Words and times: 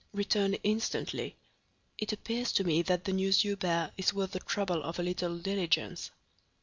"Return 0.13 0.55
instantly. 0.63 1.35
It 1.99 2.11
appears 2.11 2.51
to 2.53 2.63
me 2.63 2.81
that 2.81 3.03
the 3.03 3.13
news 3.13 3.43
you 3.43 3.55
bear 3.55 3.91
is 3.97 4.15
worth 4.15 4.31
the 4.31 4.39
trouble 4.39 4.81
of 4.81 4.97
a 4.97 5.03
little 5.03 5.37
diligence." 5.37 6.09